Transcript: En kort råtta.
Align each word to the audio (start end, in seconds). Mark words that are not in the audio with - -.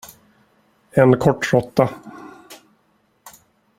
En 1.01 1.11
kort 1.19 1.53
råtta. 1.53 1.87